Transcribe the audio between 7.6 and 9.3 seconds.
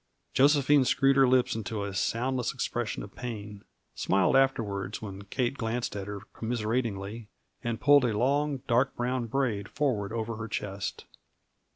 and pulled a long, dark brown